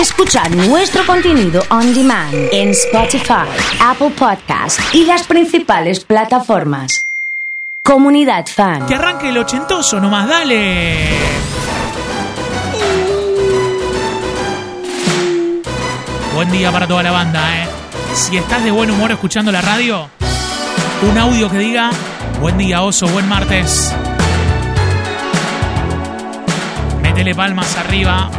escuchar 0.00 0.54
nuestro 0.54 1.04
contenido 1.06 1.62
on 1.70 1.94
demand 1.94 2.34
en 2.52 2.70
Spotify, 2.70 3.46
Apple 3.80 4.10
Podcast 4.10 4.78
y 4.92 5.04
las 5.04 5.26
principales 5.26 6.04
plataformas. 6.04 7.06
Comunidad 7.82 8.46
Fan. 8.46 8.86
Que 8.86 8.94
arranque 8.94 9.28
el 9.28 9.38
ochentoso, 9.38 10.00
nomás 10.00 10.28
dale. 10.28 11.08
Buen 16.34 16.50
día 16.52 16.70
para 16.70 16.86
toda 16.86 17.02
la 17.02 17.12
banda, 17.12 17.62
¿eh? 17.62 17.66
Si 18.14 18.36
estás 18.36 18.64
de 18.64 18.70
buen 18.70 18.90
humor 18.90 19.12
escuchando 19.12 19.52
la 19.52 19.62
radio, 19.62 20.08
un 21.02 21.18
audio 21.18 21.50
que 21.50 21.58
diga 21.58 21.90
Buen 22.40 22.58
día, 22.58 22.82
oso, 22.82 23.08
buen 23.08 23.26
martes. 23.28 23.94
Métele 27.00 27.34
palmas 27.34 27.74
arriba. 27.76 28.30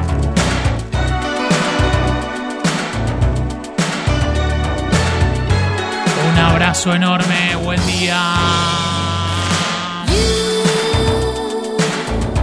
Abrazo 6.58 6.92
enorme, 6.92 7.56
buen 7.64 7.86
día. 7.86 8.20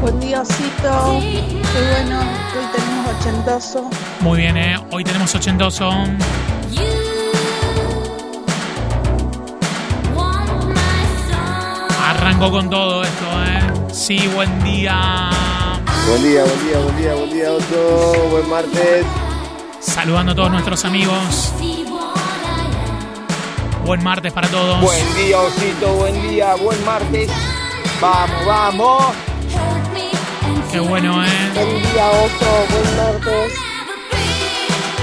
Buen 0.01 0.21
día, 0.21 0.41
Osito. 0.41 1.19
Qué 1.21 1.81
bueno, 1.91 2.21
hoy 2.55 2.67
tenemos 2.73 3.19
ochentoso. 3.19 3.91
Muy 4.21 4.39
bien, 4.39 4.57
¿eh? 4.57 4.77
Hoy 4.93 5.03
tenemos 5.03 5.35
ochentoso. 5.35 5.91
Arrancó 12.01 12.53
con 12.53 12.71
todo 12.71 13.03
esto, 13.03 13.25
¿eh? 13.49 13.61
Sí, 13.93 14.29
buen 14.33 14.63
día. 14.63 15.29
Buen 16.07 16.23
día, 16.23 16.45
buen 16.45 16.69
día, 16.69 16.79
buen 16.79 16.97
día, 16.97 17.15
buen 17.15 17.31
día, 17.33 17.51
Otto. 17.51 18.29
Buen 18.31 18.49
martes. 18.49 19.07
Saludando 19.81 20.31
a 20.31 20.35
todos 20.37 20.53
nuestros 20.53 20.85
amigos. 20.85 21.53
Buen 23.85 24.03
martes 24.03 24.33
para 24.33 24.49
todos. 24.49 24.81
Buen 24.81 25.15
día, 25.15 25.39
Osito. 25.41 25.93
Buen 25.95 26.29
día, 26.29 26.55
buen 26.55 26.85
martes. 26.87 27.31
Vamos, 28.01 28.47
vamos. 28.47 29.05
Qué 30.73 30.81
bueno, 30.81 31.23
¿eh? 31.23 31.29
Buen 31.55 31.83
día, 31.83 32.11
Oso. 32.11 32.67
Buen 32.71 32.97
martes. 32.97 33.53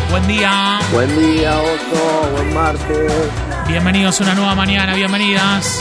Buen 0.09 0.27
día. 0.27 0.79
Buen 0.91 1.19
día, 1.19 1.61
Oso. 1.61 2.29
Buen 2.31 2.53
martes. 2.55 3.11
Bienvenidos 3.67 4.19
a 4.19 4.23
una 4.23 4.33
nueva 4.33 4.55
mañana, 4.55 4.95
bienvenidas. 4.95 5.79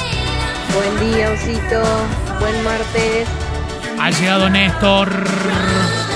Buen 0.74 1.12
día, 1.12 1.30
Osito. 1.30 1.82
Buen 2.38 2.64
martes. 2.64 3.26
Ha 3.98 4.10
llegado 4.10 4.50
Néstor. 4.50 5.10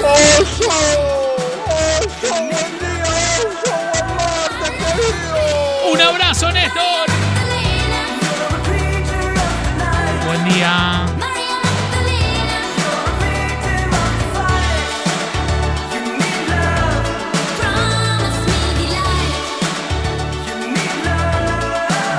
Oso. 0.02 1.13
Abrazo, 6.14 6.50
Néstor. 6.52 7.06
Buen 10.26 10.44
día. 10.44 11.06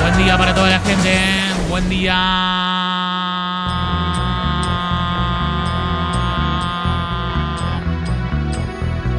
Buen 0.02 0.18
día 0.18 0.38
para 0.38 0.54
toda 0.54 0.70
la 0.70 0.80
gente. 0.80 1.20
Buen 1.70 1.90
día. 1.90 2.16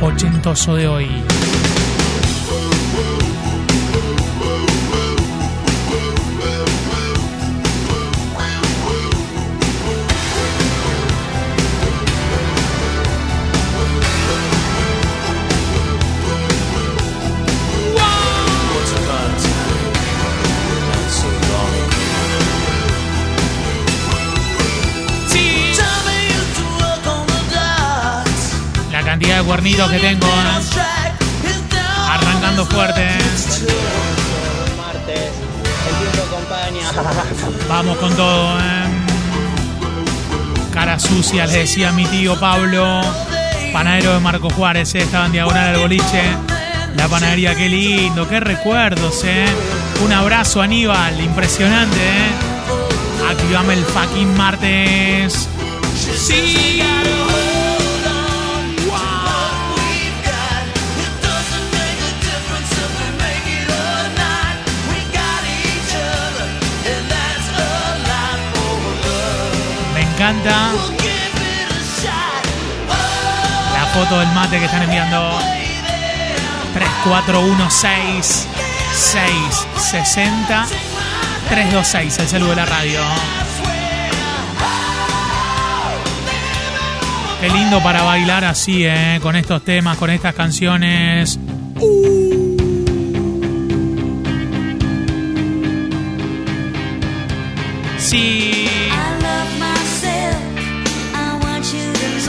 Ochentoso 0.01 0.75
de 0.77 0.87
hoy. 0.87 1.36
Cuernitos 29.47 29.89
que 29.91 29.99
tengo. 29.99 30.27
Arrancando 32.11 32.67
fuerte. 32.67 33.09
Vamos 37.69 37.97
con 37.99 38.15
todo, 38.17 38.59
¿eh? 38.59 38.85
Cara 40.73 40.99
sucia, 40.99 41.47
les 41.47 41.55
decía 41.55 41.93
mi 41.93 42.05
tío 42.07 42.39
Pablo, 42.39 43.01
panadero 43.73 44.15
de 44.15 44.21
Marco 44.21 44.51
Juárez, 44.51 44.95
¿eh? 44.95 44.99
estaba 44.99 45.27
en 45.27 45.33
diagonal 45.33 45.75
al 45.75 45.81
boliche. 45.81 46.23
La 46.97 47.09
panadería, 47.09 47.55
qué 47.55 47.69
lindo, 47.69 48.29
qué 48.29 48.41
recuerdos, 48.41 49.23
¿eh? 49.25 49.47
Un 50.05 50.13
abrazo, 50.13 50.61
Aníbal, 50.61 51.21
impresionante, 51.21 51.97
¿eh? 51.97 53.31
Activame 53.31 53.75
el 53.75 53.85
fucking 53.85 54.37
martes. 54.37 55.49
Encanta 70.31 70.73
la 73.73 73.87
foto 73.95 74.19
del 74.19 74.29
mate 74.33 74.59
que 74.59 74.65
están 74.65 74.83
enviando. 74.83 75.39
3416 76.75 78.49
660 78.93 80.67
326, 81.49 82.19
el 82.19 82.29
saludo 82.29 82.51
de 82.51 82.57
la 82.57 82.65
radio. 82.67 83.01
Qué 87.41 87.49
lindo 87.49 87.81
para 87.83 88.03
bailar 88.03 88.45
así, 88.45 88.85
¿eh? 88.85 89.21
con 89.23 89.37
estos 89.37 89.63
temas, 89.63 89.97
con 89.97 90.11
estas 90.11 90.35
canciones. 90.35 91.39
Sí. 97.99 98.66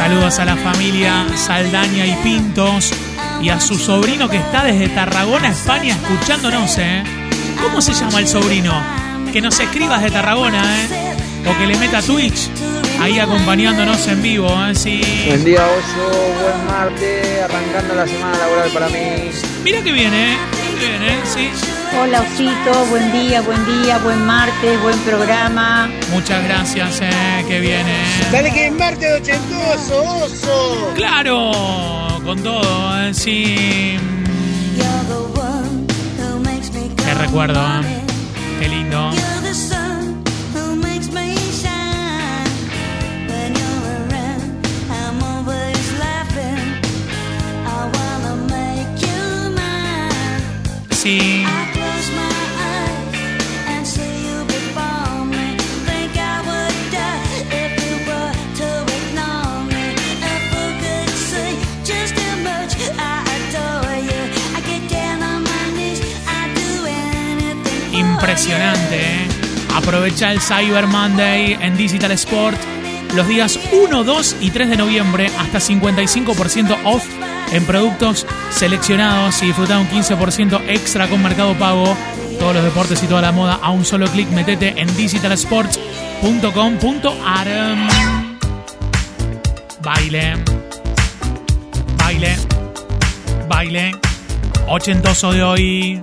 Saludos 0.07 0.39
a 0.39 0.45
la 0.45 0.55
familia 0.55 1.27
Saldaña 1.35 2.05
y 2.05 2.13
Pintos 2.23 2.93
y 3.41 3.49
a 3.49 3.59
su 3.59 3.77
sobrino 3.77 4.29
que 4.29 4.37
está 4.37 4.63
desde 4.63 4.87
Tarragona, 4.87 5.49
España, 5.49 5.97
escuchándonos, 6.01 6.77
¿eh? 6.77 7.03
¿Cómo 7.61 7.81
se 7.81 7.93
llama 7.93 8.19
el 8.19 8.27
sobrino? 8.29 8.71
Que 9.33 9.41
nos 9.41 9.59
escriba 9.59 9.97
desde 9.97 10.11
Tarragona, 10.11 10.63
¿eh? 10.63 10.87
O 11.45 11.59
que 11.59 11.67
le 11.67 11.75
meta 11.75 12.01
Twitch 12.01 12.49
ahí 13.01 13.19
acompañándonos 13.19 14.07
en 14.07 14.21
vivo, 14.21 14.47
¿eh? 14.47 14.75
Sí. 14.75 15.01
Buen 15.27 15.43
día, 15.43 15.59
Oso. 15.65 16.17
Buen 16.41 16.67
martes. 16.67 17.43
Arrancando 17.43 17.95
la 17.95 18.07
semana 18.07 18.37
laboral 18.37 18.69
para 18.69 18.87
mí. 18.87 19.29
Mira 19.65 19.83
que 19.83 19.91
viene, 19.91 20.35
¿eh? 20.35 20.37
Bien, 20.79 21.01
¿eh? 21.03 21.19
Sí. 21.23 21.49
Hola 21.99 22.21
Osito, 22.21 22.85
buen 22.89 23.11
día, 23.11 23.41
buen 23.41 23.65
día, 23.65 23.97
buen 23.99 24.25
martes, 24.25 24.81
buen 24.83 24.97
programa. 24.99 25.89
Muchas 26.11 26.43
gracias, 26.43 27.01
¿eh? 27.01 27.45
Que 27.47 27.59
viene. 27.59 27.95
Dale 28.31 28.51
que 28.51 28.67
es 28.67 28.73
martes 28.73 29.21
ochentoso, 29.21 30.03
Oso. 30.23 30.93
Claro, 30.95 31.51
con 32.23 32.43
todo, 32.43 32.99
¿eh? 33.01 33.13
Sí. 33.13 33.97
Qué 37.05 37.13
recuerdo, 37.13 37.59
¿eh? 37.81 38.01
Qué 38.59 38.67
lindo. 38.67 39.11
Sí. 51.07 51.45
Impresionante, 67.93 68.99
¿eh? 68.99 69.27
Aprovecha 69.73 70.33
el 70.33 70.41
Cyber 70.41 70.87
Monday 70.87 71.57
en 71.61 71.77
Digital 71.77 72.11
Sport 72.11 72.57
los 73.15 73.25
días 73.29 73.57
1, 73.71 74.03
2 74.03 74.35
y 74.41 74.51
3 74.51 74.71
de 74.71 74.75
noviembre 74.75 75.31
hasta 75.39 75.59
55% 75.59 76.77
off 76.83 77.07
en 77.51 77.65
productos 77.65 78.25
seleccionados 78.51 79.43
y 79.43 79.47
disfrutar 79.47 79.79
un 79.79 79.89
15% 79.89 80.61
extra 80.67 81.07
con 81.07 81.23
Mercado 81.23 81.57
Pago. 81.57 81.97
Todos 82.39 82.53
los 82.55 82.63
deportes 82.63 83.03
y 83.03 83.07
toda 83.07 83.21
la 83.21 83.31
moda 83.31 83.59
a 83.61 83.71
un 83.71 83.85
solo 83.85 84.07
clic. 84.07 84.27
Metete 84.29 84.73
en 84.79 84.95
digitalsports.com.ar. 84.95 87.47
Baile. 89.81 90.35
Baile. 91.97 92.37
Baile. 93.47 93.95
Ochentoso 94.67 95.31
de 95.31 95.43
hoy. 95.43 96.01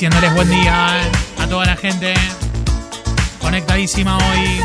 Diciéndoles 0.00 0.32
buen 0.32 0.48
día 0.48 0.96
eh, 0.96 1.42
a 1.42 1.46
toda 1.46 1.66
la 1.66 1.76
gente 1.76 2.14
conectadísima 3.38 4.16
hoy. 4.16 4.60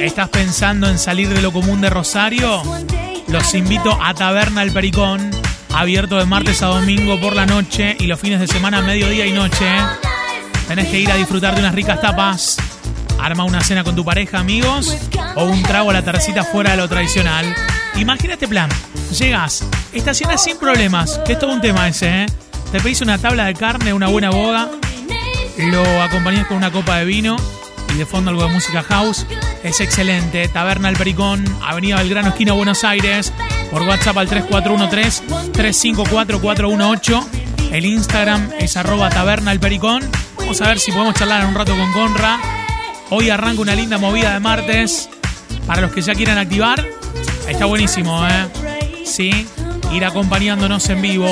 ¿Estás 0.00 0.28
pensando 0.30 0.88
en 0.88 0.98
salir 0.98 1.28
de 1.28 1.40
lo 1.40 1.52
común 1.52 1.80
de 1.80 1.90
Rosario? 1.90 2.60
Los 3.28 3.54
invito 3.54 3.96
a 4.02 4.14
Taberna 4.14 4.64
El 4.64 4.72
Pericón, 4.72 5.30
abierto 5.72 6.18
de 6.18 6.24
martes 6.24 6.60
a 6.64 6.66
domingo 6.66 7.20
por 7.20 7.36
la 7.36 7.46
noche 7.46 7.96
y 8.00 8.08
los 8.08 8.18
fines 8.18 8.40
de 8.40 8.48
semana 8.48 8.82
mediodía 8.82 9.26
y 9.26 9.32
noche. 9.32 9.72
Tenés 10.66 10.88
que 10.88 10.98
ir 10.98 11.12
a 11.12 11.14
disfrutar 11.14 11.54
de 11.54 11.60
unas 11.60 11.72
ricas 11.72 12.00
tapas, 12.00 12.56
arma 13.20 13.44
una 13.44 13.62
cena 13.62 13.84
con 13.84 13.94
tu 13.94 14.04
pareja, 14.04 14.38
amigos, 14.38 14.96
o 15.36 15.44
un 15.44 15.62
trago 15.62 15.90
a 15.90 15.94
la 15.94 16.02
tercita 16.02 16.44
fuera 16.44 16.72
de 16.72 16.78
lo 16.78 16.88
tradicional. 16.88 17.54
Imagina 17.96 18.34
este 18.34 18.48
plan. 18.48 18.70
Llegas, 19.18 19.64
estacionas 19.92 20.42
sin 20.42 20.58
problemas, 20.58 21.20
que 21.24 21.34
es 21.34 21.38
todo 21.38 21.52
un 21.52 21.60
tema 21.60 21.88
ese, 21.88 22.24
¿eh? 22.24 22.26
Te 22.72 22.80
pedís 22.80 23.00
una 23.00 23.18
tabla 23.18 23.44
de 23.44 23.54
carne, 23.54 23.92
una 23.92 24.08
buena 24.08 24.30
boga, 24.30 24.68
lo 25.56 26.02
acompañás 26.02 26.46
con 26.46 26.56
una 26.56 26.72
copa 26.72 26.98
de 26.98 27.04
vino 27.04 27.36
y 27.94 27.98
de 27.98 28.06
fondo 28.06 28.30
algo 28.30 28.44
de 28.44 28.52
música 28.52 28.82
house. 28.82 29.24
Es 29.62 29.80
excelente. 29.80 30.48
Taberna 30.48 30.88
El 30.88 30.96
Pericón, 30.96 31.44
Avenida 31.62 31.94
Belgrano, 31.96 32.30
esquina 32.30 32.54
Buenos 32.54 32.82
Aires. 32.82 33.32
Por 33.70 33.82
WhatsApp 33.82 34.18
al 34.18 34.28
3413-354-418. 34.28 37.24
El 37.70 37.86
Instagram 37.86 38.50
es 38.58 38.76
arroba 38.76 39.10
taberna 39.10 39.52
El 39.52 39.60
Pericón. 39.60 40.02
Vamos 40.36 40.60
a 40.60 40.66
ver 40.66 40.80
si 40.80 40.90
podemos 40.90 41.14
charlar 41.14 41.46
un 41.46 41.54
rato 41.54 41.76
con 41.76 41.92
Conra. 41.92 42.63
Hoy 43.10 43.30
arranca 43.30 43.60
una 43.60 43.74
linda 43.74 43.98
movida 43.98 44.32
de 44.32 44.40
martes. 44.40 45.08
Para 45.66 45.82
los 45.82 45.92
que 45.92 46.02
ya 46.02 46.14
quieran 46.14 46.38
activar, 46.38 46.84
está 47.48 47.66
buenísimo, 47.66 48.26
¿eh? 48.26 48.48
Sí, 49.06 49.46
ir 49.92 50.04
acompañándonos 50.04 50.88
en 50.88 51.02
vivo. 51.02 51.28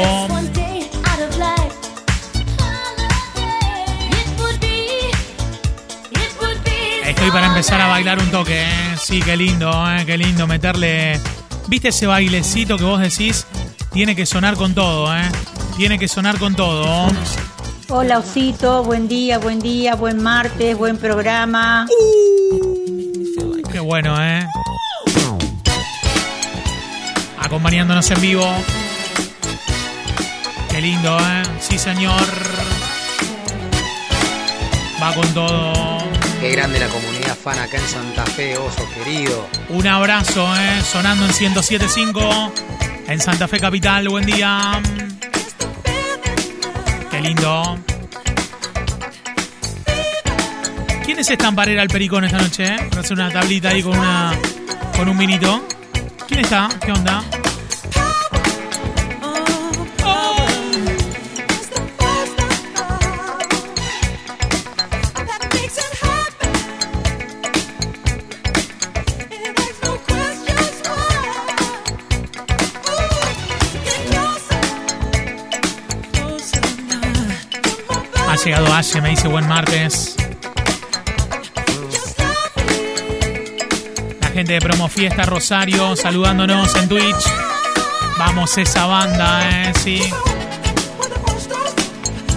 Estoy 7.05 7.31
para 7.31 7.47
empezar 7.47 7.81
a 7.81 7.89
bailar 7.89 8.19
un 8.19 8.31
toque, 8.31 8.63
¿eh? 8.63 8.97
Sí, 9.01 9.21
qué 9.23 9.37
lindo, 9.37 9.71
¿eh? 9.91 10.05
Qué 10.07 10.17
lindo 10.17 10.47
meterle... 10.47 11.21
¿Viste 11.69 11.89
ese 11.89 12.07
bailecito 12.07 12.77
que 12.77 12.85
vos 12.85 13.01
decís? 13.01 13.47
Tiene 13.93 14.17
que 14.17 14.27
sonar 14.27 14.57
con 14.57 14.75
todo, 14.75 15.15
¿eh? 15.17 15.23
Tiene 15.77 15.99
que 15.99 16.09
sonar 16.09 16.39
con 16.39 16.55
todo. 16.55 17.07
Hola 17.95 18.21
Osito, 18.21 18.83
buen 18.85 19.07
día, 19.07 19.37
buen 19.37 19.61
día, 19.61 19.97
buen 19.97 20.23
martes, 20.23 20.79
buen 20.79 20.97
programa. 20.97 21.87
Qué 23.71 23.81
bueno, 23.81 24.17
¿eh? 24.19 24.47
Acompañándonos 27.39 28.11
en 28.11 28.21
vivo. 28.23 28.51
Qué 30.71 30.81
lindo, 30.81 31.19
¿eh? 31.19 31.43
Sí, 31.61 31.79
señor. 31.79 32.23
Va 35.01 35.15
con 35.15 35.29
todo. 35.35 35.99
Qué 36.41 36.49
grande 36.49 36.81
la 36.81 36.89
comunidad 36.89 37.37
fan 37.37 37.59
acá 37.59 37.77
en 37.77 37.87
Santa 37.87 38.25
Fe, 38.25 38.57
oso 38.57 38.89
querido. 38.95 39.47
Un 39.69 39.87
abrazo, 39.87 40.47
¿eh? 40.57 40.81
Sonando 40.81 41.27
en 41.27 41.33
107.5 41.33 42.53
en 43.09 43.21
Santa 43.21 43.47
Fe 43.49 43.61
Capital. 43.61 44.09
Buen 44.09 44.25
día. 44.25 44.81
Lindo. 47.23 47.79
¿Quiénes 51.05 51.31
están 51.31 51.55
para 51.55 51.71
ir 51.71 51.79
al 51.79 51.89
Pericón 51.89 52.25
esta 52.25 52.39
noche? 52.39 52.65
Eh? 52.65 52.77
Para 52.89 53.01
hacer 53.01 53.13
una 53.13 53.31
tablita 53.31 53.69
ahí 53.69 53.83
con 53.83 53.97
una 53.97 54.33
con 54.97 55.09
un 55.09 55.17
vinito. 55.17 55.65
¿Quién 56.27 56.41
está? 56.41 56.69
¿Qué 56.85 56.91
onda? 56.91 57.23
Llegado 78.45 78.73
Ashe, 78.75 79.01
me 79.01 79.11
dice 79.11 79.29
buen 79.29 79.47
martes. 79.47 80.17
La 84.21 84.29
gente 84.29 84.55
de 84.55 84.61
Promo 84.61 84.89
Fiesta 84.89 85.25
Rosario 85.25 85.95
saludándonos 85.97 86.75
en 86.77 86.89
Twitch. 86.89 87.25
Vamos 88.19 88.57
esa 88.59 88.87
banda, 88.87 89.49
eh, 89.51 89.73
sí. 89.83 90.03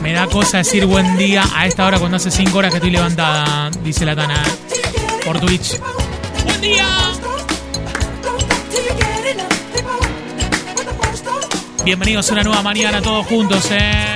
Me 0.01 0.13
da 0.13 0.27
cosa 0.27 0.57
decir 0.57 0.85
buen 0.85 1.17
día 1.17 1.43
a 1.55 1.65
esta 1.65 1.85
hora 1.85 1.97
cuando 1.97 2.17
hace 2.17 2.29
5 2.29 2.55
horas 2.57 2.71
que 2.71 2.77
estoy 2.77 2.91
levantada, 2.91 3.71
dice 3.81 4.05
la 4.05 4.15
Tana. 4.15 4.35
eh, 4.35 5.25
Por 5.25 5.39
Twitch. 5.39 5.79
¡Buen 6.43 6.61
día! 6.61 6.85
Bienvenidos 11.83 12.29
a 12.29 12.33
una 12.33 12.43
nueva 12.43 12.61
mañana 12.61 13.01
todos 13.01 13.25
juntos, 13.27 13.67
eh. 13.71 14.14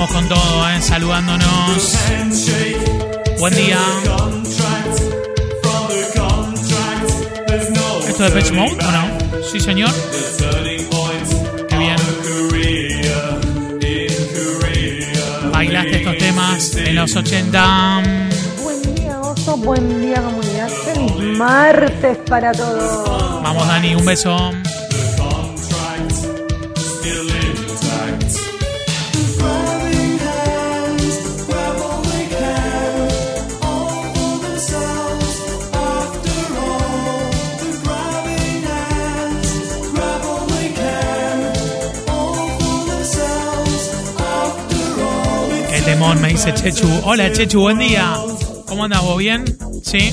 Vamos 0.00 0.16
con 0.16 0.28
todo, 0.30 0.70
eh, 0.70 0.80
saludándonos. 0.80 1.94
Buen 3.38 3.54
día. 3.54 3.78
¿Esto 8.08 8.22
de 8.22 8.30
Pitch 8.30 8.50
Mode 8.52 8.78
o 8.82 8.92
no? 8.92 9.42
Sí, 9.52 9.60
señor. 9.60 9.90
Qué 11.68 11.76
bien. 11.76 11.96
Bailaste 15.52 15.96
estos 15.98 16.16
temas 16.16 16.76
en 16.76 16.94
los 16.94 17.14
80. 17.14 18.02
Buen 18.62 18.94
día, 18.94 19.20
oso. 19.20 19.58
Buen 19.58 20.00
día, 20.00 20.22
comunidad. 20.22 20.70
Feliz 20.70 21.36
martes 21.36 22.16
para 22.26 22.52
todos. 22.52 23.42
Vamos, 23.42 23.68
Dani, 23.68 23.96
un 23.96 24.06
beso. 24.06 24.50
Temón, 46.00 46.20
me 46.22 46.28
dice 46.28 46.54
Chechu. 46.54 46.88
Hola, 47.04 47.30
Chechu, 47.30 47.60
buen 47.60 47.78
día. 47.78 48.14
¿Cómo 48.66 48.84
andas 48.84 49.02
vos? 49.02 49.18
¿Bien? 49.18 49.44
¿Sí? 49.82 50.10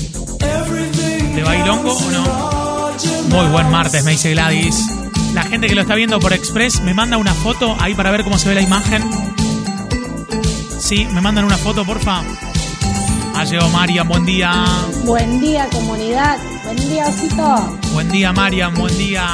¿De 1.34 1.42
bailongo 1.42 1.96
o 1.96 2.10
no? 2.10 2.90
Muy 3.30 3.46
buen 3.50 3.70
martes, 3.70 4.04
me 4.04 4.10
dice 4.10 4.32
Gladys. 4.32 4.84
La 5.32 5.44
gente 5.44 5.66
que 5.66 5.74
lo 5.74 5.80
está 5.80 5.94
viendo 5.94 6.20
por 6.20 6.34
Express 6.34 6.82
me 6.82 6.92
manda 6.92 7.16
una 7.16 7.32
foto 7.32 7.74
ahí 7.80 7.94
para 7.94 8.10
ver 8.10 8.22
cómo 8.22 8.36
se 8.36 8.50
ve 8.50 8.54
la 8.56 8.60
imagen. 8.60 9.02
Sí, 10.78 11.06
me 11.06 11.22
mandan 11.22 11.46
una 11.46 11.56
foto, 11.56 11.86
porfa. 11.86 12.22
Ha 13.34 13.44
llegado 13.44 13.70
Marian, 13.70 14.06
buen 14.06 14.26
día. 14.26 14.52
Buen 15.04 15.40
día, 15.40 15.68
comunidad. 15.72 16.36
Buen 16.64 16.76
día, 16.76 17.06
Osito. 17.06 17.78
Buen 17.94 18.10
día, 18.10 18.32
Marian, 18.34 18.74
buen 18.74 18.96
día. 18.98 19.26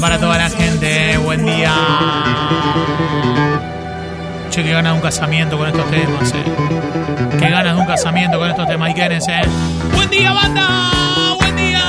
Para 0.00 0.18
toda 0.18 0.36
la 0.36 0.50
gente, 0.50 1.16
buen 1.18 1.44
día. 1.44 1.72
Che, 4.50 4.62
que 4.62 4.70
ganas 4.70 4.92
de 4.92 4.96
un 4.96 5.02
casamiento 5.02 5.56
con 5.56 5.68
estos 5.68 5.90
temas, 5.90 6.32
eh. 6.32 7.38
Que 7.38 7.48
ganas 7.48 7.74
de 7.74 7.80
un 7.80 7.86
casamiento 7.86 8.38
con 8.38 8.50
estos 8.50 8.66
temas, 8.66 8.90
Ikenes, 8.90 9.26
eh. 9.28 9.40
Buen 9.94 10.10
día, 10.10 10.32
banda, 10.32 11.34
buen 11.38 11.56
día. 11.56 11.84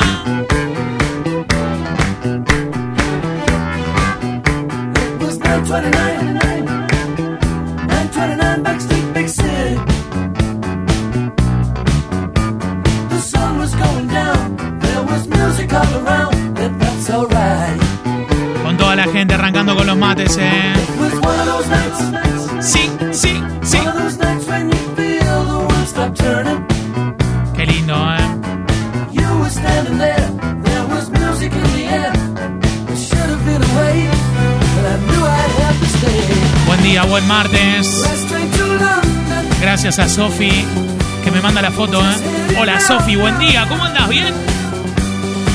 Gente 19.17 19.33
arrancando 19.33 19.75
con 19.75 19.87
los 19.87 19.97
mates, 19.97 20.37
eh. 20.39 20.73
Sí, 22.59 22.87
sí, 23.11 23.41
sí. 23.63 23.79
Qué 27.55 27.65
lindo, 27.65 27.95
eh. 27.95 28.17
Buen 36.67 36.83
día, 36.83 37.03
buen 37.05 37.27
martes. 37.27 38.05
Gracias 39.59 39.97
a 39.97 40.07
Sofi 40.07 40.65
que 41.23 41.31
me 41.31 41.41
manda 41.41 41.63
la 41.63 41.71
foto, 41.71 41.99
¿eh? 41.99 42.55
Hola 42.59 42.79
Sofi, 42.79 43.15
buen 43.15 43.39
día, 43.39 43.65
¿cómo 43.67 43.83
andas? 43.83 44.07
¿Bien? 44.09 44.31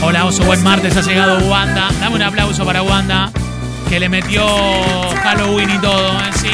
Hola 0.04 0.24
Oso, 0.24 0.42
buen 0.42 0.60
martes, 0.64 0.96
ha 0.96 1.02
llegado 1.02 1.38
Wanda. 1.48 1.88
Dame 2.00 2.16
un 2.16 2.22
aplauso 2.22 2.64
para 2.64 2.82
Wanda, 2.82 3.30
que 3.92 4.00
le 4.00 4.08
metió 4.08 4.42
Halloween 5.22 5.68
y 5.68 5.78
todo, 5.78 6.18
¿eh? 6.18 6.30
Sí. 6.36 6.48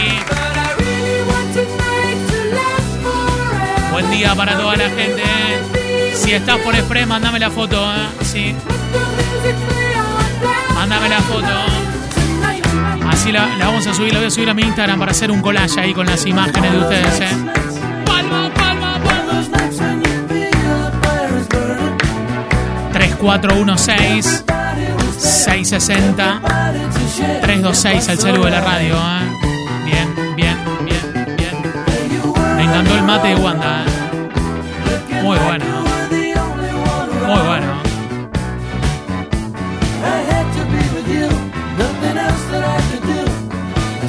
Buen 3.92 4.10
día 4.10 4.34
para 4.34 4.58
toda 4.58 4.74
la 4.74 4.88
gente, 4.88 5.22
¿eh? 5.22 6.14
Si 6.14 6.32
estás 6.32 6.56
por 6.56 6.74
Express, 6.74 7.06
mándame 7.06 7.38
la 7.38 7.48
foto, 7.48 7.80
¿eh? 7.94 8.08
Sí. 8.24 8.56
Mándame 10.74 11.08
la 11.08 11.20
foto. 11.20 11.46
Así 13.08 13.30
la, 13.30 13.46
la 13.56 13.66
vamos 13.66 13.86
a 13.86 13.94
subir, 13.94 14.12
la 14.14 14.18
voy 14.18 14.26
a 14.26 14.30
subir 14.32 14.50
a 14.50 14.54
mi 14.54 14.62
Instagram 14.62 14.98
para 14.98 15.12
hacer 15.12 15.30
un 15.30 15.40
collage 15.40 15.78
ahí 15.78 15.94
con 15.94 16.06
las 16.06 16.26
imágenes 16.26 16.72
de 16.72 16.78
ustedes, 16.78 17.20
¿eh? 17.20 17.36
Palma, 18.04 18.52
palma, 18.52 18.98
palma. 19.04 19.32
Those 19.32 19.48
nights 19.50 19.78
when 19.78 20.02
you 20.02 20.26
feel 20.26 20.90
the 20.90 21.06
fire 21.06 21.38
is 21.38 21.46
burning. 21.46 21.98
3416 22.94 24.47
660 25.38 26.40
326 27.42 28.08
al 28.08 28.18
celu 28.18 28.44
de 28.44 28.50
la 28.50 28.60
radio, 28.60 28.96
¿eh? 28.96 29.30
Bien, 29.84 30.34
bien, 30.34 30.56
bien, 30.84 31.36
bien. 31.36 32.56
Me 32.56 32.64
encantó 32.64 32.94
el 32.94 33.02
mate 33.04 33.28
de 33.28 33.36
Wanda, 33.36 33.84
¿eh? 33.84 35.22
Muy 35.22 35.38
bueno, 35.38 35.64
muy 37.26 37.40
bueno. 37.46 37.78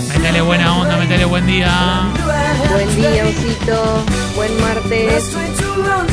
Métele 0.10 0.42
buena 0.42 0.78
onda, 0.80 0.98
métele 0.98 1.26
buen 1.26 1.46
día. 1.46 2.02
Buen 2.72 2.96
día, 2.96 3.26
Osito. 3.26 4.04
Buen 4.36 4.62
martes. 4.62 5.36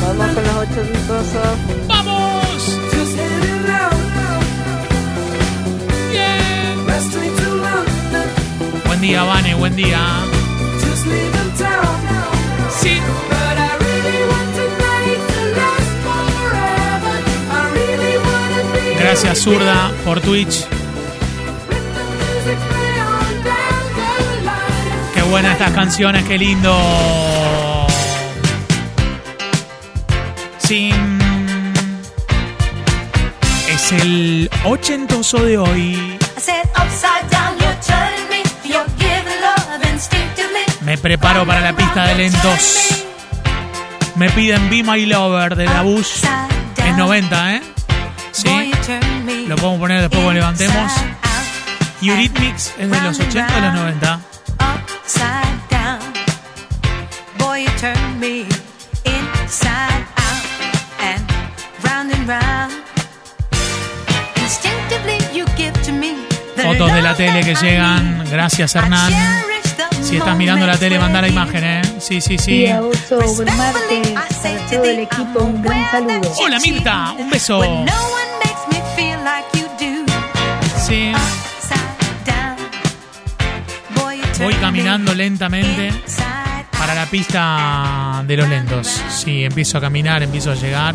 Vamos 0.02 0.35
con 0.35 0.44
los 0.44 0.56
ocho 0.56 0.82
ricosos. 0.82 2.06
Día, 9.07 9.23
Vane, 9.23 9.55
buen 9.55 9.77
día. 9.77 10.01
Sí. 12.81 12.99
Gracias, 18.99 19.39
Zurda, 19.39 19.93
por 20.05 20.21
Twitch. 20.21 20.67
Qué 25.15 25.23
buenas 25.23 25.53
estas 25.53 25.73
canciones, 25.73 26.25
qué 26.25 26.39
lindo. 26.39 27.87
Sí. 30.59 30.91
Es 33.69 33.93
el 33.93 34.51
ochentoso 34.65 35.45
de 35.45 35.59
hoy. 35.59 36.17
Preparo 41.07 41.47
para 41.47 41.61
la 41.61 41.73
pista 41.73 42.05
de 42.05 42.17
lentos. 42.17 43.05
Me 44.17 44.29
piden 44.31 44.69
Be 44.69 44.83
My 44.83 45.07
Lover 45.07 45.55
de 45.55 45.67
la 45.67 45.83
Bush. 45.83 46.25
Es 46.85 46.97
90, 46.97 47.55
¿eh? 47.55 47.63
Sí. 48.33 48.73
Lo 49.47 49.55
podemos 49.55 49.79
poner 49.79 50.01
después 50.01 50.21
cuando 50.21 50.41
levantemos. 50.41 50.93
Eurythmics 52.03 52.73
es 52.77 52.91
de 52.91 53.01
los 53.03 53.21
80 53.21 53.57
o 53.57 53.61
los 53.61 53.75
90. 53.75 54.21
upside 54.59 55.69
down. 55.71 56.01
Boy, 57.39 57.63
you 57.63 57.71
turn 57.79 58.19
me 58.19 58.41
inside 59.05 60.03
out 60.17 60.43
and 60.99 61.23
round 61.85 62.11
and 62.11 62.27
round. 62.27 62.73
Instinctively, 64.43 65.19
you 65.33 65.47
give 65.57 65.73
to 65.85 65.93
me 65.93 66.17
the 66.57 66.63
Fotos 66.65 66.93
de 66.93 67.01
la 67.01 67.15
tele 67.15 67.45
que 67.45 67.55
llegan. 67.55 68.25
Gracias, 68.29 68.75
Hernán. 68.75 69.13
Si 70.03 70.17
estás 70.17 70.37
mirando 70.37 70.67
la 70.67 70.76
tele, 70.76 70.99
manda 70.99 71.21
la 71.21 71.29
imagen, 71.29 71.65
¿eh? 71.65 71.83
Sí, 71.99 72.21
sí, 72.21 72.38
sí. 72.38 72.59
Día, 72.59 72.81
Oso, 72.83 73.19
buen 73.35 73.57
martes. 73.57 74.09
Para 74.11 74.67
todo 74.71 74.85
el 74.85 75.00
equipo, 75.00 75.41
un 75.41 75.62
gran 75.62 75.91
saludo. 75.91 76.33
Hola, 76.38 76.59
Mirta. 76.61 77.12
Un 77.19 77.31
beso. 77.31 77.61
Sí. 80.87 81.12
Voy 84.38 84.55
caminando 84.55 85.12
me 85.12 85.17
lentamente 85.17 85.91
para 86.79 86.95
la 86.95 87.07
pista 87.07 88.23
de 88.25 88.37
los 88.37 88.49
lentos. 88.49 89.03
Sí, 89.09 89.45
empiezo 89.45 89.79
a 89.79 89.81
caminar, 89.81 90.23
empiezo 90.23 90.53
a 90.53 90.55
llegar 90.55 90.95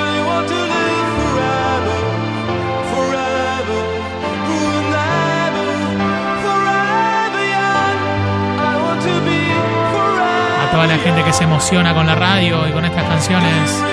Toda 10.73 10.87
la 10.87 10.97
gente 10.97 11.23
que 11.23 11.33
se 11.35 11.45
emociona 11.45 11.95
con 11.95 12.07
la 12.07 12.15
radio 12.15 12.67
y 12.67 12.73
con 12.73 12.83
estas 12.85 13.05
canciones. 13.05 13.85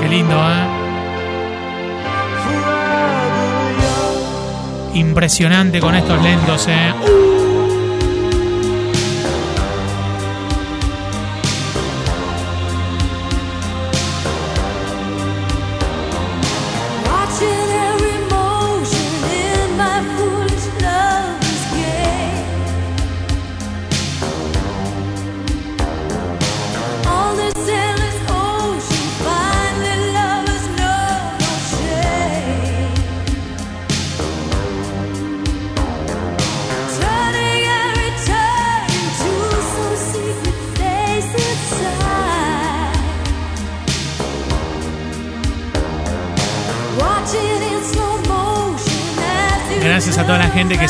Qué 0.00 0.08
lindo, 0.08 0.34
¿eh? 0.34 0.66
Impresionante 4.94 5.80
con 5.80 5.94
estos 5.94 6.20
lentos, 6.20 6.66
¿eh? 6.66 7.29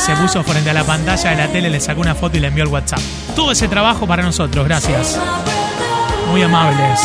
Se 0.01 0.15
puso 0.15 0.43
frente 0.43 0.71
a 0.71 0.73
la 0.73 0.83
pantalla 0.83 1.29
de 1.29 1.35
la 1.35 1.47
tele, 1.47 1.69
le 1.69 1.79
sacó 1.79 2.01
una 2.01 2.15
foto 2.15 2.35
y 2.35 2.39
le 2.39 2.47
envió 2.47 2.63
el 2.63 2.69
WhatsApp. 2.69 2.99
Todo 3.35 3.51
ese 3.51 3.67
trabajo 3.67 4.07
para 4.07 4.23
nosotros, 4.23 4.65
gracias. 4.65 5.19
Muy 6.27 6.41
amables. 6.41 6.99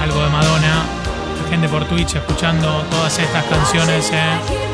Algo 0.00 0.22
de 0.22 0.28
Madonna. 0.28 0.84
La 1.42 1.50
gente 1.50 1.68
por 1.68 1.84
Twitch 1.86 2.14
escuchando 2.14 2.84
todas 2.90 3.18
estas 3.18 3.44
canciones, 3.46 4.08
¿eh? 4.12 4.69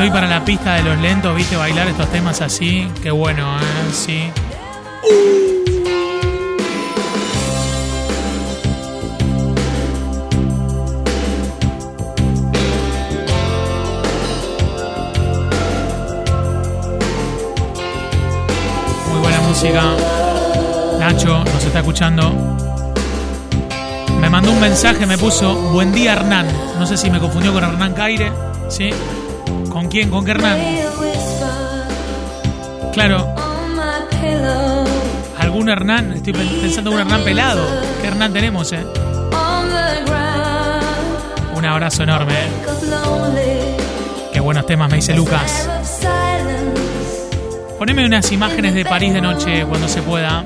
Estoy 0.00 0.14
para 0.14 0.28
la 0.28 0.42
pista 0.42 0.76
de 0.76 0.82
los 0.82 0.98
lentos, 0.98 1.36
viste, 1.36 1.56
bailar 1.56 1.86
estos 1.86 2.10
temas 2.10 2.40
así. 2.40 2.88
Qué 3.02 3.10
bueno, 3.10 3.58
¿eh? 3.58 3.60
Sí. 3.92 4.30
Muy 19.06 19.18
buena 19.20 19.40
música. 19.42 19.82
Nacho 20.98 21.44
nos 21.44 21.62
está 21.62 21.80
escuchando. 21.80 22.32
Me 24.18 24.30
mandó 24.30 24.50
un 24.50 24.60
mensaje, 24.60 25.04
me 25.04 25.18
puso 25.18 25.54
Buen 25.72 25.92
día 25.92 26.14
Hernán. 26.14 26.46
No 26.78 26.86
sé 26.86 26.96
si 26.96 27.10
me 27.10 27.20
confundió 27.20 27.52
con 27.52 27.64
Hernán 27.64 27.92
Caire. 27.92 28.32
¿Sí? 28.70 28.94
¿Con 29.80 29.88
quién? 29.88 30.10
¿Con 30.10 30.26
qué 30.26 30.32
Hernán? 30.32 30.58
Claro, 32.92 33.34
algún 35.38 35.70
Hernán. 35.70 36.12
Estoy 36.12 36.34
pen- 36.34 36.58
pensando 36.60 36.90
en 36.90 36.96
un 36.96 37.00
Hernán 37.00 37.24
pelado. 37.24 37.62
¿Qué 38.02 38.08
Hernán 38.08 38.30
tenemos, 38.30 38.70
eh? 38.72 38.84
Un 41.54 41.64
abrazo 41.64 42.02
enorme, 42.02 42.34
eh. 42.34 43.76
Qué 44.34 44.40
buenos 44.40 44.66
temas 44.66 44.90
me 44.90 44.96
dice 44.96 45.14
Lucas. 45.14 45.66
Poneme 47.78 48.04
unas 48.04 48.30
imágenes 48.32 48.74
de 48.74 48.84
París 48.84 49.14
de 49.14 49.22
noche 49.22 49.64
cuando 49.64 49.88
se 49.88 50.02
pueda. 50.02 50.44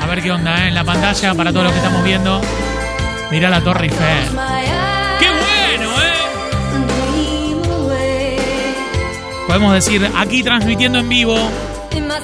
A 0.00 0.06
ver 0.06 0.22
qué 0.22 0.30
onda, 0.30 0.64
¿eh? 0.64 0.68
En 0.68 0.74
la 0.74 0.84
pantalla 0.84 1.34
para 1.34 1.50
todos 1.50 1.64
los 1.64 1.72
que 1.72 1.78
estamos 1.80 2.04
viendo. 2.04 2.40
Mirá 3.32 3.50
la 3.50 3.60
Torre 3.60 3.86
Eiffel. 3.86 4.38
Podemos 9.54 9.72
decir, 9.72 10.10
aquí 10.16 10.42
transmitiendo 10.42 10.98
en 10.98 11.08
vivo, 11.08 11.36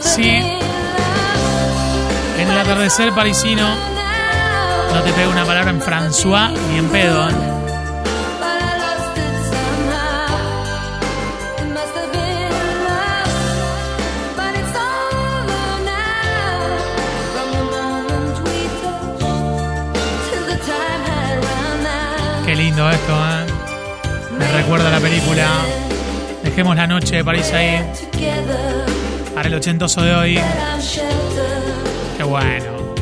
Sí. 0.00 0.30
en 2.38 2.50
el 2.50 2.58
atardecer 2.58 3.12
parisino. 3.12 3.68
No 4.92 5.00
te 5.00 5.12
pego 5.12 5.30
una 5.30 5.44
palabra 5.44 5.70
en 5.70 5.80
François 5.80 6.50
ni 6.72 6.78
en 6.78 6.88
pedo, 6.88 7.30
¿eh? 7.30 7.32
Qué 22.44 22.56
lindo 22.56 22.90
esto, 22.90 23.12
¿eh? 23.12 23.46
Me 24.36 24.48
recuerda 24.48 24.88
a 24.88 24.90
la 24.90 24.98
película 24.98 25.46
Dejemos 26.50 26.74
la 26.74 26.88
noche 26.88 27.14
de 27.14 27.24
París 27.24 27.52
ahí 27.52 27.80
para 29.32 29.46
el 29.46 29.54
ochentoso 29.54 30.02
de 30.02 30.12
hoy. 30.12 30.40
Qué 32.16 32.24
bueno. 32.24 32.94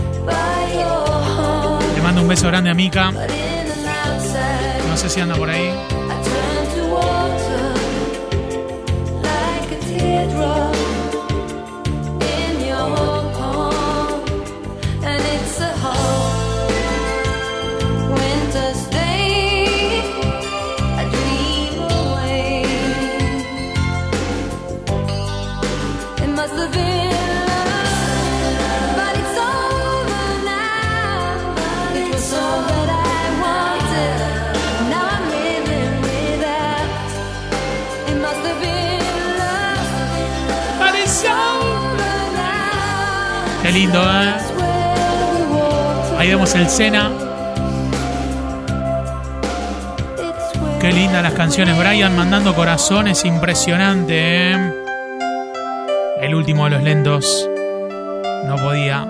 Le 1.97 2.03
mando 2.03 2.21
un 2.21 2.29
beso 2.29 2.49
grande 2.49 2.69
a 2.69 2.75
Mika. 2.75 3.11
No 3.11 4.97
sé 4.99 5.09
si 5.09 5.21
anda 5.23 5.35
por 5.35 5.49
ahí. 5.49 5.98
Lindo, 43.79 44.03
¿eh? 44.03 44.35
Ahí 46.19 46.29
vemos 46.31 46.53
el 46.57 46.69
Sena. 46.69 47.13
Qué 50.81 50.91
lindas 50.91 51.23
las 51.23 51.35
canciones. 51.35 51.79
Brian 51.79 52.17
mandando 52.17 52.57
corazones. 52.57 53.25
Impresionante, 53.25 54.53
¿eh? 54.53 54.73
El 56.21 56.35
último 56.35 56.65
de 56.65 56.71
los 56.71 56.83
lentos. 56.83 57.49
No 58.47 58.57
podía 58.57 59.07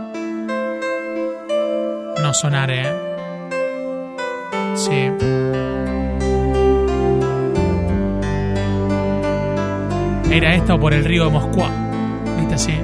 no 2.21 2.35
sonar, 2.35 2.71
¿eh? 2.71 2.93
Sí. 4.75 5.11
Era 10.31 10.55
esto 10.55 10.79
por 10.79 10.93
el 10.93 11.07
río 11.07 11.25
de 11.25 11.31
Moscú. 11.31 11.65
¿Viste 12.39 12.55
así? 12.55 12.75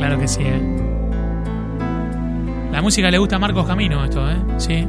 Claro 0.00 0.18
que 0.18 0.26
sí, 0.26 0.40
¿eh? 0.42 0.62
La 2.72 2.80
música 2.80 3.10
le 3.10 3.18
gusta 3.18 3.36
a 3.36 3.38
Marcos 3.38 3.66
Camino, 3.66 4.02
esto, 4.02 4.30
¿eh? 4.30 4.36
Sí. 4.56 4.88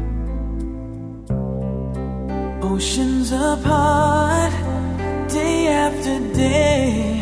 Oceans 2.62 3.34
apart, 3.34 4.54
day 5.34 5.68
after 5.68 6.34
day. 6.34 7.18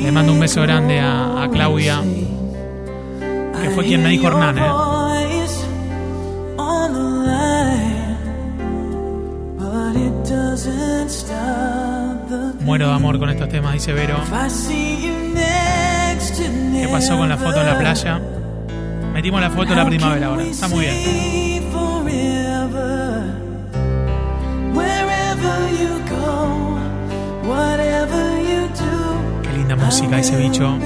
Le 0.00 0.12
mando 0.12 0.32
un 0.32 0.38
beso 0.38 0.62
grande 0.62 1.00
a, 1.00 1.42
a 1.42 1.50
Claudia, 1.50 2.00
que 3.60 3.70
fue 3.70 3.84
quien 3.84 4.04
me 4.04 4.10
dijo 4.10 4.28
Hernán, 4.28 4.58
¿eh? 4.58 4.62
but 9.58 9.96
it 9.96 10.12
doesn't 10.24 11.10
stop 11.10 11.95
Muero 12.60 12.88
de 12.88 12.94
amor 12.94 13.18
con 13.18 13.30
estos 13.30 13.48
temas, 13.48 13.74
dice 13.74 13.92
Vero. 13.92 14.16
¿Qué 16.80 16.88
pasó 16.90 17.16
con 17.16 17.28
la 17.28 17.36
foto 17.36 17.60
en 17.60 17.66
la 17.66 17.78
playa? 17.78 18.20
Metimos 19.12 19.40
la 19.40 19.50
foto 19.50 19.70
de 19.70 19.76
la 19.76 19.86
primavera 19.86 20.26
ahora. 20.26 20.42
Está 20.42 20.68
muy 20.68 20.80
bien. 20.80 20.94
Qué 29.42 29.52
linda 29.56 29.76
música 29.76 30.18
ese 30.18 30.36
bicho. 30.36 30.78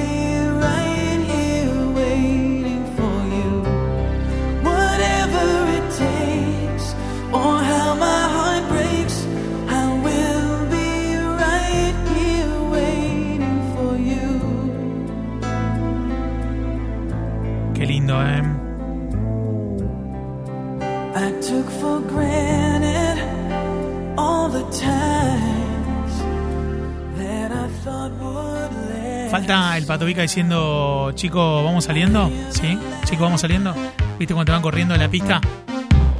Patovica 30.01 30.23
diciendo, 30.23 31.13
chico, 31.15 31.63
¿vamos 31.63 31.85
saliendo? 31.85 32.33
¿Sí? 32.49 32.79
Chico, 33.05 33.25
¿vamos 33.25 33.43
saliendo? 33.43 33.75
¿Viste 34.19 34.33
cuando 34.33 34.47
te 34.47 34.53
van 34.53 34.63
corriendo 34.63 34.95
en 34.95 35.01
la 35.01 35.11
pista? 35.11 35.43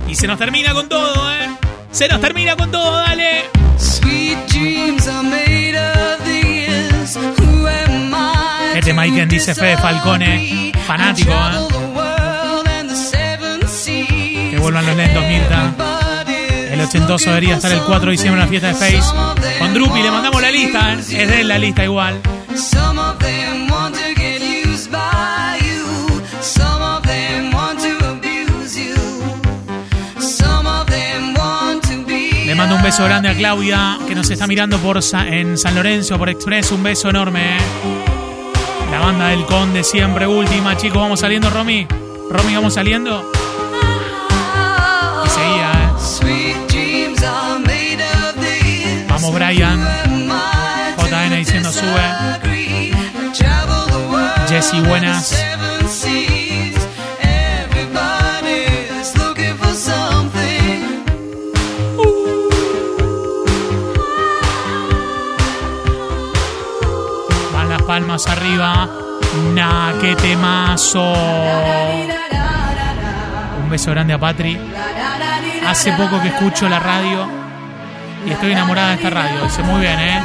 Y 0.07 0.15
se 0.15 0.27
nos 0.27 0.39
termina 0.39 0.75
con 0.75 0.87
todo, 0.87 1.33
¿eh? 1.33 1.49
Se 1.91 2.07
nos 2.07 2.21
termina 2.21 2.57
con 2.57 2.71
todo, 2.71 2.93
dale. 2.93 3.45
Sweet 3.79 4.37
dreams 4.49 5.09
are 5.09 5.27
made 5.27 5.79
of 5.79 6.23
these. 6.27 7.19
Who 7.19 7.67
am 7.67 8.13
I? 8.13 8.77
Este 8.77 8.93
Maiken 8.93 9.31
dice 9.31 9.55
Fede 9.55 9.79
Falcone, 9.79 10.73
fanático, 10.87 11.33
¿eh? 11.33 11.69
Que 14.51 14.59
vuelvan 14.59 14.85
los 14.85 14.95
lentos, 14.95 15.25
Mirta. 15.27 15.73
El 16.71 16.83
ochentoso 16.83 17.31
debería 17.31 17.55
estar 17.55 17.73
el 17.73 17.81
4 17.81 18.05
de 18.05 18.13
diciembre 18.13 18.43
en 18.43 18.47
la 18.47 18.51
fiesta 18.51 18.69
de 18.69 18.75
Face. 18.75 19.59
Con 19.59 19.73
Drupi 19.73 20.03
le 20.03 20.11
mandamos 20.11 20.43
la 20.43 20.51
lista, 20.51 20.93
¿eh? 20.93 20.99
Es 20.99 21.31
de 21.31 21.45
la 21.45 21.57
lista 21.57 21.83
igual. 21.83 22.21
Mando 32.71 32.77
un 32.77 32.83
beso 32.83 33.05
grande 33.05 33.29
a 33.29 33.35
Claudia, 33.35 33.99
que 34.07 34.15
nos 34.15 34.31
está 34.31 34.47
mirando 34.47 34.79
por 34.79 35.03
Sa- 35.03 35.27
en 35.27 35.59
San 35.59 35.75
Lorenzo, 35.75 36.17
por 36.19 36.29
Express. 36.29 36.71
Un 36.71 36.83
beso 36.85 37.11
enorme, 37.11 37.57
¿eh? 37.57 37.61
La 38.93 39.01
banda 39.01 39.29
del 39.29 39.45
Conde, 39.45 39.83
siempre 39.83 40.25
última. 40.27 40.77
Chicos, 40.77 41.01
vamos 41.03 41.19
saliendo, 41.21 41.51
Romy. 41.51 41.87
Romy, 42.31 42.55
vamos 42.55 42.75
saliendo. 42.75 43.29
Y 45.25 45.29
seguía, 45.31 45.73
¿eh? 45.73 45.89
Vamos, 49.09 49.35
Brian. 49.35 49.81
JN 50.97 51.37
diciendo 51.37 51.73
sube. 51.73 52.01
Jessy, 54.49 54.81
buenas. 54.81 55.35
Arriba. 68.27 68.89
Nah, 69.55 69.93
qué 70.01 70.17
temazo. 70.17 71.13
Un 73.63 73.71
beso 73.71 73.91
grande 73.91 74.15
a 74.15 74.19
Patri. 74.19 74.59
Hace 75.67 75.93
poco 75.93 76.21
que 76.21 76.29
escucho 76.29 76.69
la 76.69 76.81
radio 76.81 77.29
y 78.27 78.33
estoy 78.33 78.53
enamorada 78.53 78.89
de 78.91 78.95
esta 78.97 79.11
radio. 79.11 79.45
Dice 79.45 79.63
muy 79.63 79.81
bien, 79.81 79.99
¿eh? 79.99 80.23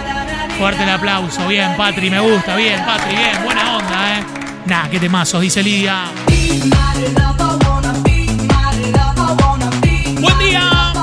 Fuerte 0.58 0.84
el 0.84 0.90
aplauso. 0.90 1.48
Bien, 1.48 1.76
Patri, 1.78 2.10
me 2.10 2.20
gusta. 2.20 2.56
Bien, 2.56 2.84
Patri, 2.86 3.16
bien. 3.16 3.44
Buena 3.44 3.78
onda, 3.78 4.18
¿eh? 4.18 4.24
Nah, 4.66 4.88
qué 4.90 5.00
temazos, 5.00 5.42
dice 5.42 5.62
Lidia. 5.62 6.06
Buen 10.22 10.40
día. 10.40 10.94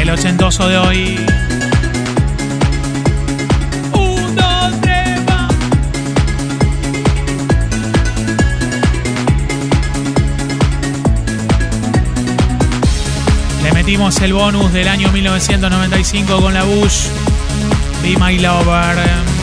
El 0.00 0.10
ochentoso 0.10 0.68
de 0.68 0.78
hoy. 0.78 1.37
Le 13.88 13.92
metimos 13.92 14.20
el 14.20 14.34
bonus 14.34 14.70
del 14.70 14.86
año 14.86 15.10
1995 15.10 16.42
con 16.42 16.52
la 16.52 16.62
Bush. 16.62 17.06
Be 18.02 18.18
My 18.18 18.38
Lover. 18.38 19.37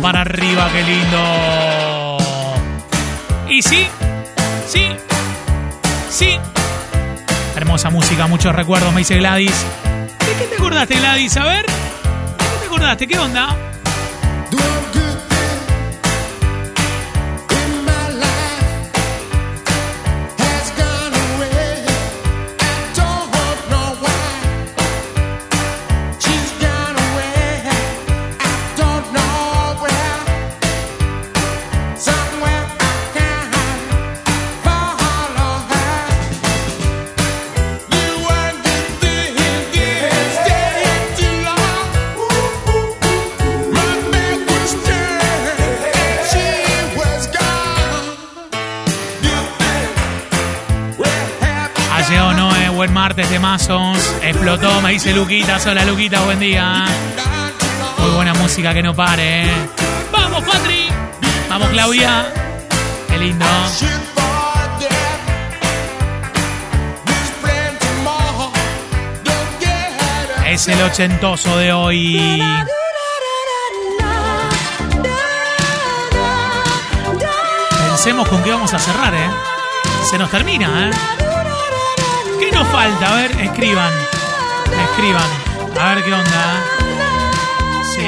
Para 0.00 0.22
arriba, 0.22 0.68
qué 0.72 0.82
lindo. 0.82 2.16
Y 3.48 3.62
sí, 3.62 3.86
sí, 4.66 4.86
sí. 6.10 6.38
Hermosa 7.56 7.90
música, 7.90 8.26
muchos 8.26 8.54
recuerdos, 8.54 8.92
me 8.92 9.00
dice 9.00 9.16
Gladys. 9.18 9.66
¿De 10.20 10.34
qué 10.38 10.44
te 10.46 10.56
acordaste, 10.56 10.96
Gladys? 10.96 11.36
A 11.36 11.44
ver, 11.44 11.66
¿de 11.66 11.72
qué 11.72 12.58
te 12.60 12.66
acordaste? 12.66 13.06
¿Qué 13.06 13.18
onda? 13.18 13.56
Buen 53.22 53.30
martes 53.30 53.30
de 53.30 53.38
mazos. 53.38 54.14
Explotó, 54.22 54.80
me 54.80 54.92
dice 54.92 55.12
Luquita. 55.12 55.58
Hola 55.66 55.84
Luquita, 55.84 56.20
buen 56.22 56.40
día. 56.40 56.84
Muy 57.98 58.10
buena 58.12 58.34
música 58.34 58.72
que 58.74 58.82
no 58.82 58.94
pare. 58.94 59.44
¿eh? 59.44 59.50
¡Vamos, 60.10 60.42
Patri! 60.44 60.88
¡Vamos, 61.48 61.68
Claudia! 61.70 62.26
¡Qué 63.08 63.18
lindo! 63.18 63.46
Es 70.46 70.68
el 70.68 70.82
ochentoso 70.82 71.56
de 71.56 71.72
hoy. 71.72 72.42
hacemos 77.92 78.26
con 78.28 78.42
qué 78.42 78.50
vamos 78.50 78.74
a 78.74 78.80
cerrar, 78.80 79.14
¿eh? 79.14 79.30
Se 80.10 80.18
nos 80.18 80.28
termina, 80.28 80.88
¿eh? 80.88 81.31
¿Qué 82.42 82.50
nos 82.50 82.66
falta? 82.68 83.12
A 83.12 83.14
ver, 83.14 83.30
escriban. 83.40 83.92
Escriban. 84.90 85.30
A 85.80 85.94
ver 85.94 86.04
qué 86.04 86.12
onda. 86.12 86.64
Sí. 87.94 88.02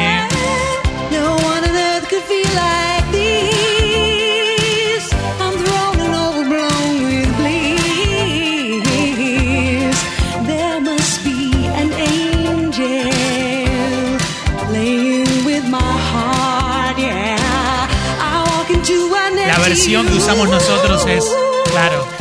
La 19.47 19.59
versión 19.61 20.07
que 20.09 20.15
usamos 20.15 20.49
nosotros 20.49 21.07
es, 21.07 21.25
claro. 21.71 22.14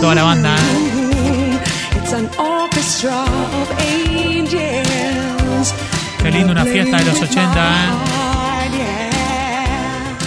A 0.00 0.02
toda 0.02 0.14
la 0.14 0.22
banda, 0.22 0.56
¿eh? 0.56 1.58
It's 1.96 2.12
an 2.12 2.30
orchestra 2.38 3.22
of 3.22 3.70
angels. 3.78 5.74
Qué 6.22 6.30
lindo 6.30 6.52
una 6.52 6.64
fiesta 6.64 6.98
de 6.98 7.04
los 7.04 7.20
80, 7.20 7.60
¿eh? 7.60 7.90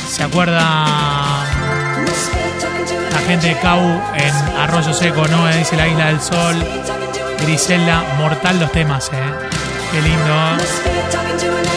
¿Se 0.08 0.24
acuerda 0.24 0.86
la 3.12 3.20
gente 3.28 3.48
de 3.48 3.60
Cau 3.60 3.80
en 4.16 4.36
Arroyo 4.60 4.94
Seco, 4.94 5.28
no? 5.28 5.50
Eh, 5.50 5.58
Dice 5.58 5.76
la 5.76 5.88
Isla 5.88 6.06
del 6.08 6.22
Sol. 6.22 6.56
Griselda, 7.42 8.04
mortal 8.20 8.60
los 8.60 8.72
temas, 8.72 9.10
¿eh? 9.12 9.50
Qué 9.92 10.02
lindo. 10.02 11.73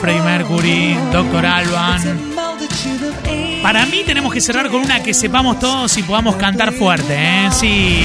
Freddie 0.00 0.22
Mercury, 0.22 0.96
a 1.12 1.56
Alban. 1.56 2.20
Para 3.62 3.84
mí 3.84 4.02
tenemos 4.06 4.32
que 4.32 4.40
cerrar 4.40 4.70
con 4.70 4.80
una 4.80 5.02
que 5.02 5.12
sepamos 5.12 5.58
todos 5.58 5.96
y 5.98 6.02
podamos 6.02 6.36
cantar 6.36 6.72
fuerte, 6.72 7.14
¿eh? 7.14 7.48
Sí. 7.52 8.02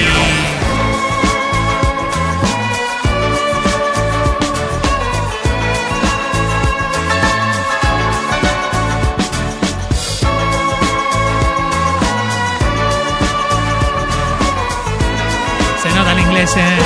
Se 15.82 15.94
nota 15.94 16.12
el 16.12 16.20
inglés, 16.20 16.56
¿eh? 16.58 16.85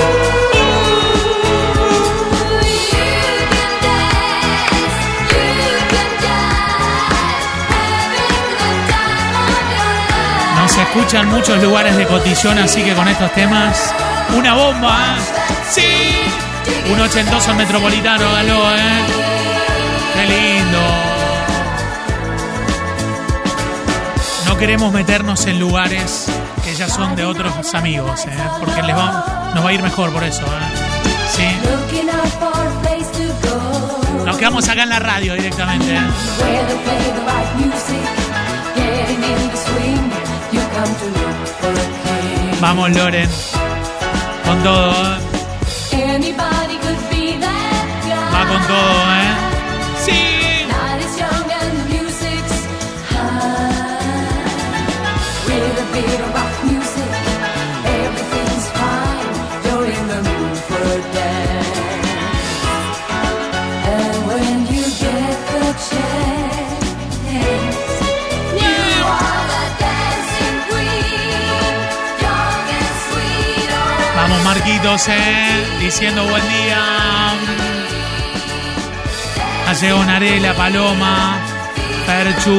No 10.90 10.94
se 10.94 11.00
escuchan 11.02 11.28
muchos 11.28 11.62
lugares 11.62 11.96
de 11.96 12.04
cotillón, 12.04 12.58
así 12.58 12.82
que 12.82 12.94
con 12.94 13.06
estos 13.06 13.32
temas, 13.32 13.94
una 14.36 14.54
bomba. 14.54 15.16
¿eh? 15.16 15.20
Sí. 15.70 16.92
Un 16.92 17.00
ochentoso 17.00 17.54
metropolitano, 17.54 18.28
aló, 18.34 18.74
¿eh? 18.74 18.98
Qué 20.14 20.26
lindo. 20.26 20.80
No 24.46 24.56
queremos 24.56 24.92
meternos 24.92 25.46
en 25.46 25.60
lugares 25.60 26.26
que 26.64 26.74
ya 26.74 26.88
son 26.88 27.14
de 27.14 27.24
otros 27.24 27.72
amigos, 27.72 28.26
¿eh? 28.26 28.36
Porque 28.58 28.82
les 28.82 28.96
va, 28.96 29.52
nos 29.54 29.64
va 29.64 29.68
a 29.68 29.72
ir 29.72 29.82
mejor 29.82 30.12
por 30.12 30.24
eso, 30.24 30.42
¿eh? 30.42 30.48
Sí. 31.30 31.46
Nos 34.26 34.36
quedamos 34.36 34.68
acá 34.68 34.82
en 34.82 34.88
la 34.88 34.98
radio 34.98 35.34
directamente, 35.34 35.94
¿eh? 35.94 36.00
Vamos, 42.60 42.90
Loren. 42.90 43.28
Con 44.46 44.62
todo, 44.62 44.92
¿eh? 44.92 45.18
Va 48.34 48.46
con 48.46 48.66
todo, 48.66 49.14
¿eh? 49.14 49.34
Sí. 50.04 50.39
Vamos, 74.60 74.72
Marquitos, 74.74 75.08
¿eh? 75.08 75.66
Diciendo 75.80 76.24
buen 76.24 76.42
día. 76.48 76.78
Ha 79.66 79.72
llegado 79.74 80.04
Narela, 80.04 80.54
Paloma, 80.54 81.38
Perchu. 82.06 82.50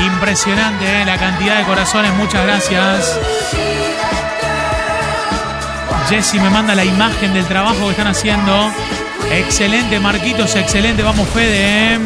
Impresionante, 0.00 1.02
¿eh? 1.02 1.04
La 1.04 1.18
cantidad 1.18 1.58
de 1.58 1.64
corazones, 1.64 2.12
muchas 2.14 2.44
gracias. 2.44 3.20
Jessy 6.08 6.38
me 6.38 6.50
manda 6.50 6.74
la 6.74 6.84
imagen 6.84 7.32
del 7.32 7.46
trabajo 7.46 7.84
que 7.84 7.90
están 7.90 8.08
haciendo. 8.08 8.72
Excelente, 9.32 9.98
Marquitos, 10.00 10.54
excelente. 10.56 11.02
Vamos, 11.02 11.28
Fede. 11.28 11.94
¿eh? 11.94 11.98